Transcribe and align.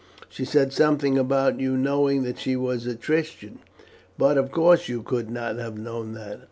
She 0.29 0.45
said 0.45 0.73
something 0.73 1.19
about 1.19 1.59
your 1.59 1.77
knowing 1.77 2.23
that 2.23 2.39
she 2.39 2.55
was 2.55 2.87
a 2.87 2.95
Christian. 2.95 3.59
But, 4.17 4.35
of 4.35 4.49
course, 4.49 4.89
you 4.89 5.03
could 5.03 5.29
not 5.29 5.57
have 5.57 5.77
known 5.77 6.13
that." 6.13 6.39